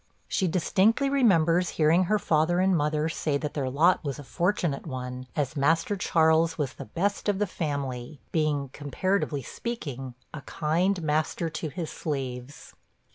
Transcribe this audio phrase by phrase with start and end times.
[0.27, 4.87] She distinctly remembers hearing her father and mother say, that their lot was a fortunate
[4.87, 11.03] one, as Master Charles was the best of the family, being, comparatively speaking, a kind
[11.03, 12.73] master to his slaves.